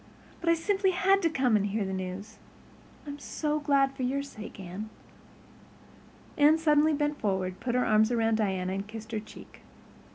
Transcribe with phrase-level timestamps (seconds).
[0.39, 2.39] But I simply had to come and hear the news.
[3.05, 4.89] I'm so glad for your sake, Anne."
[6.39, 9.61] Anne suddenly bent forward, put her arms about Diana, and kissed her cheek.